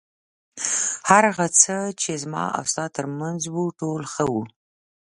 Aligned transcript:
هر 1.09 1.23
هغه 1.31 1.47
څه 1.61 1.75
چې 2.01 2.11
زما 2.23 2.45
او 2.57 2.63
ستا 2.71 2.85
تر 2.95 3.05
منځ 3.19 3.41
و 3.47 3.57
ټول 3.79 4.01
ښه 4.13 4.25
وو. 4.31 4.43